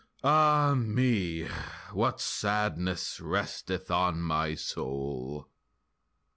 [0.23, 1.45] Ah, me!
[1.93, 5.47] What sadness resteth on my soul!